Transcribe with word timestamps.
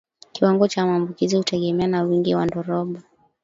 Kiwango 0.33 0.67
cha 0.67 0.85
maambukizi 0.85 1.35
hutegemeana 1.35 1.97
na 1.97 2.03
wingi 2.03 2.35
wa 2.35 2.45
ndorobo 2.45 2.99